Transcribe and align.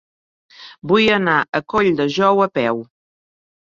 Vull 0.93 1.11
anar 1.19 1.35
a 1.59 1.63
Colldejou 1.75 2.43
a 2.47 2.51
peu. 2.59 2.83